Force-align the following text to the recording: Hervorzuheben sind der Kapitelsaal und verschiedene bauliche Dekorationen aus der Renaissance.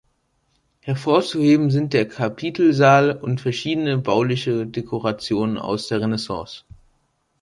Hervorzuheben 0.79 1.69
sind 1.69 1.93
der 1.93 2.07
Kapitelsaal 2.07 3.11
und 3.15 3.39
verschiedene 3.39 3.99
bauliche 3.99 4.65
Dekorationen 4.65 5.59
aus 5.59 5.89
der 5.89 6.01
Renaissance. 6.01 6.63